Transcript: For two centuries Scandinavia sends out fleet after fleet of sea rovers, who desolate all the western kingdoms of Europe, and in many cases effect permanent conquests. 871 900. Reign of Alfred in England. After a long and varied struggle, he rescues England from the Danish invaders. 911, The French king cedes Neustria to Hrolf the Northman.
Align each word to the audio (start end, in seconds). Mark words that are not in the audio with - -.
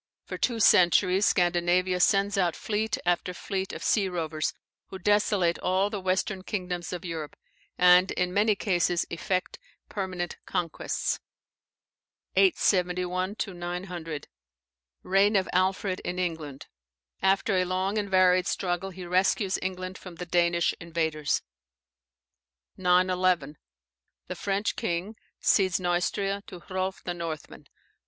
For 0.25 0.35
two 0.39 0.59
centuries 0.59 1.27
Scandinavia 1.27 1.99
sends 1.99 2.35
out 2.35 2.55
fleet 2.55 2.97
after 3.05 3.35
fleet 3.35 3.71
of 3.71 3.83
sea 3.83 4.09
rovers, 4.09 4.51
who 4.87 4.97
desolate 4.97 5.59
all 5.59 5.91
the 5.91 6.01
western 6.01 6.41
kingdoms 6.41 6.91
of 6.91 7.05
Europe, 7.05 7.35
and 7.77 8.09
in 8.13 8.33
many 8.33 8.55
cases 8.55 9.05
effect 9.11 9.59
permanent 9.89 10.37
conquests. 10.47 11.19
871 12.35 13.35
900. 13.47 14.27
Reign 15.03 15.35
of 15.35 15.47
Alfred 15.53 15.99
in 15.99 16.17
England. 16.17 16.65
After 17.21 17.57
a 17.57 17.65
long 17.65 17.99
and 17.99 18.09
varied 18.09 18.47
struggle, 18.47 18.89
he 18.89 19.05
rescues 19.05 19.59
England 19.61 19.99
from 19.99 20.15
the 20.15 20.25
Danish 20.25 20.73
invaders. 20.79 21.43
911, 22.75 23.55
The 24.25 24.33
French 24.35 24.75
king 24.75 25.15
cedes 25.39 25.79
Neustria 25.79 26.41
to 26.47 26.59
Hrolf 26.61 27.03
the 27.03 27.13
Northman. 27.13 27.67